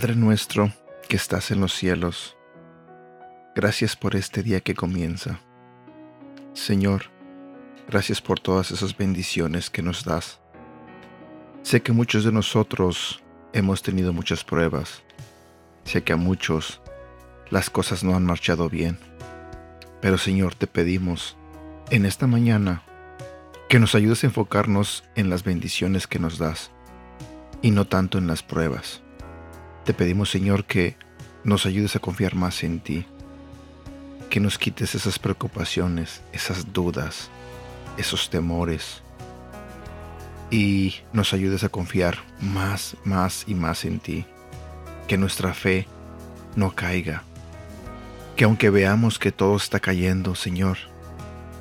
[0.00, 0.72] Padre nuestro
[1.08, 2.36] que estás en los cielos,
[3.56, 5.40] gracias por este día que comienza.
[6.52, 7.06] Señor,
[7.88, 10.40] gracias por todas esas bendiciones que nos das.
[11.62, 15.02] Sé que muchos de nosotros hemos tenido muchas pruebas.
[15.84, 16.80] Sé que a muchos
[17.50, 18.98] las cosas no han marchado bien.
[20.00, 21.36] Pero Señor, te pedimos
[21.90, 22.82] en esta mañana
[23.68, 26.70] que nos ayudes a enfocarnos en las bendiciones que nos das
[27.62, 29.02] y no tanto en las pruebas.
[29.84, 30.96] Te pedimos, Señor, que
[31.44, 33.06] nos ayudes a confiar más en ti,
[34.30, 37.30] que nos quites esas preocupaciones, esas dudas,
[37.96, 39.02] esos temores
[40.50, 44.24] y nos ayudes a confiar más, más y más en ti,
[45.06, 45.86] que nuestra fe
[46.56, 47.22] no caiga,
[48.36, 50.78] que aunque veamos que todo está cayendo, Señor,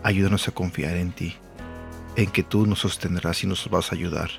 [0.03, 1.35] ayúdanos a confiar en ti,
[2.15, 4.29] en que tú nos sostendrás y nos vas a ayudar.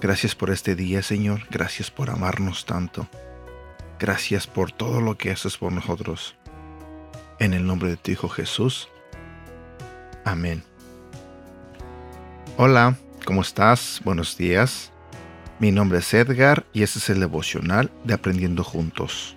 [0.00, 1.42] Gracias por este día, Señor.
[1.50, 3.08] Gracias por amarnos tanto.
[3.98, 6.36] Gracias por todo lo que haces por nosotros.
[7.40, 8.88] En el nombre de tu Hijo Jesús.
[10.24, 10.67] Amén.
[12.60, 14.00] Hola, ¿cómo estás?
[14.04, 14.90] Buenos días.
[15.60, 19.36] Mi nombre es Edgar y este es el devocional de Aprendiendo Juntos.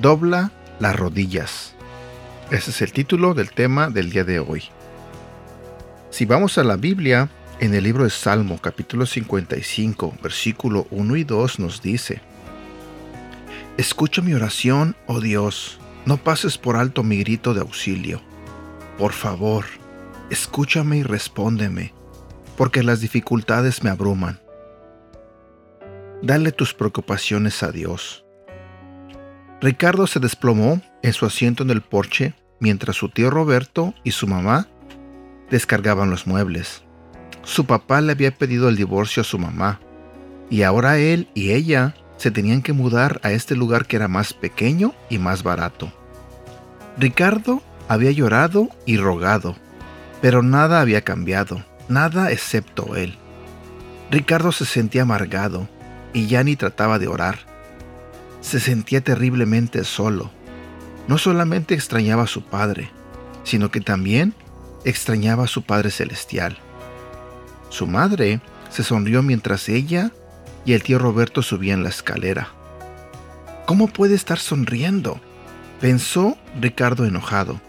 [0.00, 1.74] Dobla las rodillas.
[2.50, 4.62] Ese es el título del tema del día de hoy.
[6.08, 7.28] Si vamos a la Biblia,
[7.60, 12.22] en el libro de Salmo capítulo 55, versículo 1 y 2 nos dice,
[13.76, 18.22] Escucha mi oración, oh Dios, no pases por alto mi grito de auxilio.
[18.96, 19.66] Por favor,
[20.32, 21.92] escúchame y respóndeme,
[22.56, 24.40] porque las dificultades me abruman.
[26.22, 28.24] Dale tus preocupaciones a Dios.
[29.60, 34.26] Ricardo se desplomó en su asiento en el porche mientras su tío Roberto y su
[34.26, 34.68] mamá
[35.50, 36.82] descargaban los muebles.
[37.42, 39.80] Su papá le había pedido el divorcio a su mamá,
[40.48, 44.32] y ahora él y ella se tenían que mudar a este lugar que era más
[44.32, 45.92] pequeño y más barato.
[46.96, 49.56] Ricardo había llorado y rogado,
[50.22, 53.18] pero nada había cambiado, nada excepto él.
[54.10, 55.68] Ricardo se sentía amargado
[56.14, 57.40] y ya ni trataba de orar.
[58.40, 60.30] Se sentía terriblemente solo.
[61.08, 62.88] No solamente extrañaba a su padre,
[63.42, 64.34] sino que también
[64.84, 66.58] extrañaba a su Padre Celestial.
[67.68, 68.40] Su madre
[68.70, 70.12] se sonrió mientras ella
[70.64, 72.48] y el tío Roberto subían la escalera.
[73.66, 75.20] ¿Cómo puede estar sonriendo?
[75.80, 77.60] pensó Ricardo enojado.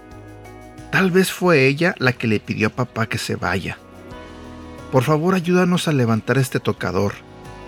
[0.93, 3.79] Tal vez fue ella la que le pidió a papá que se vaya.
[4.91, 7.13] Por favor, ayúdanos a levantar este tocador,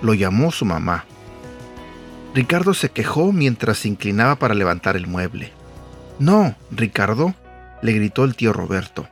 [0.03, 1.06] lo llamó su mamá.
[2.35, 5.52] Ricardo se quejó mientras se inclinaba para levantar el mueble.
[6.19, 7.34] No, Ricardo,
[7.81, 9.09] le gritó el tío Roberto.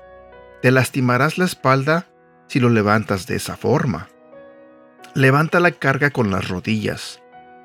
[0.62, 2.06] Te lastimarás la espalda
[2.46, 4.10] si lo levantas de esa forma.
[5.16, 7.20] Levanta la carga con las rodillas,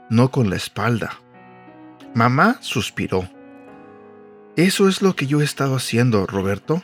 [0.09, 1.21] no con la espalda.
[2.15, 3.29] Mamá suspiró.
[4.59, 6.83] Eso es lo que yo he estado haciendo, Roberto.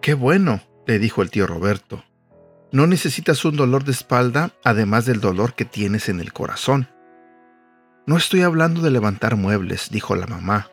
[0.00, 2.04] Qué bueno, le dijo el tío Roberto.
[2.70, 6.88] No necesitas un dolor de espalda además del dolor que tienes en el corazón.
[8.06, 10.70] No estoy hablando de levantar muebles, dijo la mamá.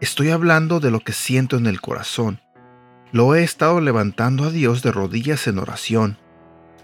[0.00, 2.40] Estoy hablando de lo que siento en el corazón
[3.12, 6.18] lo he estado levantando a Dios de rodillas en oración.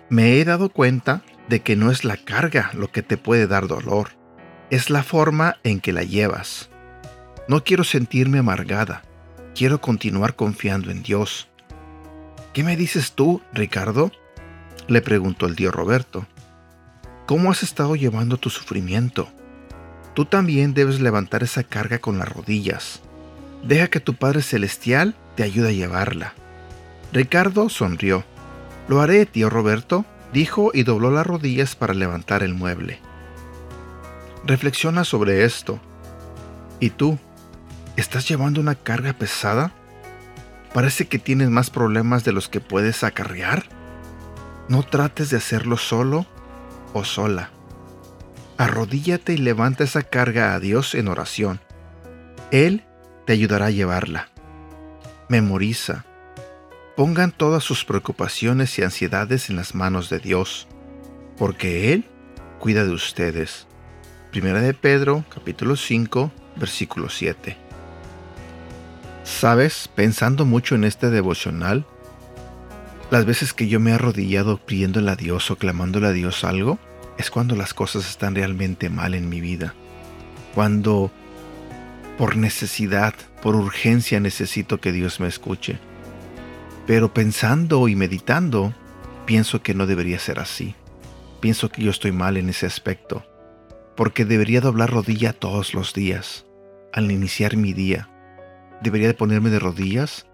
[0.08, 3.68] Me he dado cuenta de que no es la carga lo que te puede dar
[3.68, 4.10] dolor,
[4.70, 6.70] es la forma en que la llevas.
[7.48, 9.02] No quiero sentirme amargada,
[9.54, 11.48] quiero continuar confiando en Dios.
[12.52, 14.10] ¿Qué me dices tú, Ricardo?
[14.88, 16.26] le preguntó el tío Roberto.
[17.26, 19.28] ¿Cómo has estado llevando tu sufrimiento?
[20.14, 23.00] Tú también debes levantar esa carga con las rodillas.
[23.62, 26.34] Deja que tu Padre Celestial te ayude a llevarla.
[27.12, 28.24] Ricardo sonrió.
[28.88, 32.98] Lo haré, tío Roberto, dijo y dobló las rodillas para levantar el mueble.
[34.44, 35.80] Reflexiona sobre esto.
[36.80, 37.18] ¿Y tú?
[37.96, 39.72] ¿Estás llevando una carga pesada?
[40.74, 43.64] Parece que tienes más problemas de los que puedes acarrear.
[44.68, 46.26] No trates de hacerlo solo
[46.92, 47.50] o sola.
[48.58, 51.60] Arrodíllate y levanta esa carga a Dios en oración.
[52.50, 52.84] Él
[53.24, 54.28] te ayudará a llevarla.
[55.30, 56.04] Memoriza.
[56.96, 60.68] Pongan todas sus preocupaciones y ansiedades en las manos de Dios,
[61.38, 62.04] porque Él
[62.58, 63.66] cuida de ustedes.
[64.32, 67.65] Primera de Pedro, capítulo 5, versículo 7.
[69.36, 69.90] ¿Sabes?
[69.94, 71.84] Pensando mucho en este devocional,
[73.10, 76.78] las veces que yo me he arrodillado pidiéndole a Dios o clamándole a Dios algo,
[77.18, 79.74] es cuando las cosas están realmente mal en mi vida.
[80.54, 81.10] Cuando
[82.16, 83.12] por necesidad,
[83.42, 85.78] por urgencia necesito que Dios me escuche.
[86.86, 88.72] Pero pensando y meditando,
[89.26, 90.74] pienso que no debería ser así.
[91.40, 93.22] Pienso que yo estoy mal en ese aspecto,
[93.96, 96.46] porque debería doblar rodilla todos los días,
[96.94, 98.08] al iniciar mi día.
[98.82, 100.26] Debería de ponerme de rodillas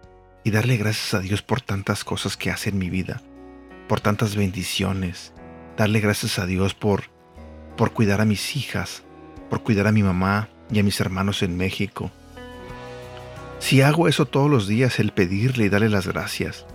[0.45, 3.23] y darle gracias a Dios por tantas cosas que hace en mi vida,
[3.89, 5.33] por tantas bendiciones.
[5.77, 7.05] Darle gracias a Dios por,
[7.77, 9.03] por cuidar a mis hijas,
[9.49, 12.11] por cuidar a mi mamá y a mis hermanos en México.
[13.59, 16.67] Si hago eso todos los días, el pedirle y darle las gracias,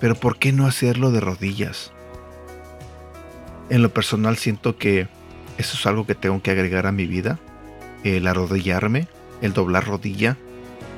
[0.00, 1.92] pero ¿por qué no hacerlo de rodillas?
[3.68, 5.06] En lo personal siento que
[5.58, 7.38] eso es algo que tengo que agregar a mi vida,
[8.04, 9.06] el arrodillarme,
[9.42, 10.38] el doblar rodilla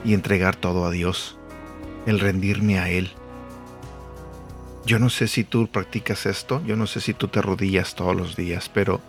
[0.05, 1.37] y entregar todo a Dios,
[2.07, 3.11] el rendirme a Él.
[4.85, 8.17] Yo no sé si tú practicas esto, yo no sé si tú te arrodillas todos
[8.17, 9.01] los días, pero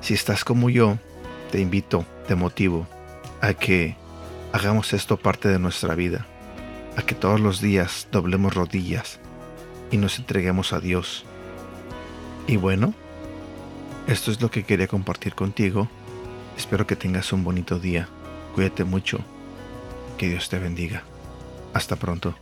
[0.00, 0.98] si estás como yo,
[1.50, 2.86] te invito, te motivo
[3.40, 3.96] a que
[4.52, 6.26] hagamos esto parte de nuestra vida,
[6.96, 9.20] a que todos los días doblemos rodillas
[9.90, 11.24] y nos entreguemos a Dios.
[12.46, 12.94] Y bueno,
[14.06, 15.88] esto es lo que quería compartir contigo.
[16.56, 18.08] Espero que tengas un bonito día.
[18.54, 19.20] Cuídate mucho.
[20.20, 21.02] Que Dios te bendiga.
[21.72, 22.34] Hasta pronto.